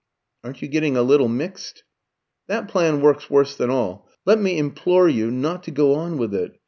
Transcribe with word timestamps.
"Aren't 0.43 0.63
you 0.63 0.67
getting 0.67 0.97
a 0.97 1.03
little 1.03 1.27
mixed?" 1.27 1.83
"That 2.47 2.67
plan 2.67 3.01
works 3.01 3.29
worse 3.29 3.55
than 3.55 3.69
all. 3.69 4.09
Let 4.25 4.41
me 4.41 4.57
implore 4.57 5.07
you 5.07 5.29
not 5.29 5.61
to 5.65 5.69
go 5.71 5.93
on 5.93 6.17
with 6.17 6.33
it. 6.33 6.57